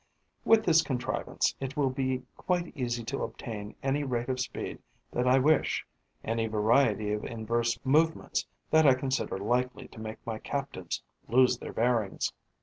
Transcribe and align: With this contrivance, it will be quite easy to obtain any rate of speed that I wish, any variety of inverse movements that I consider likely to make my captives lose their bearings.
With 0.43 0.65
this 0.65 0.81
contrivance, 0.81 1.53
it 1.59 1.77
will 1.77 1.91
be 1.91 2.23
quite 2.35 2.75
easy 2.75 3.03
to 3.03 3.21
obtain 3.21 3.75
any 3.83 4.03
rate 4.03 4.29
of 4.29 4.39
speed 4.39 4.79
that 5.11 5.27
I 5.27 5.37
wish, 5.37 5.85
any 6.23 6.47
variety 6.47 7.13
of 7.13 7.23
inverse 7.23 7.77
movements 7.83 8.47
that 8.71 8.87
I 8.87 8.95
consider 8.95 9.37
likely 9.37 9.87
to 9.89 10.01
make 10.01 10.17
my 10.25 10.39
captives 10.39 11.03
lose 11.27 11.59
their 11.59 11.71
bearings. 11.71 12.33